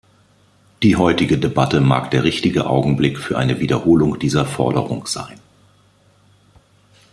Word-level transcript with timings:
Die 0.81 0.95
heutige 0.95 1.37
Debatte 1.37 1.79
mag 1.79 2.09
der 2.09 2.23
richtige 2.23 2.65
Augenblick 2.65 3.19
für 3.19 3.37
eine 3.37 3.59
Wiederholung 3.59 4.17
dieser 4.17 4.47
Forderung 4.47 5.05
sein. 5.05 5.39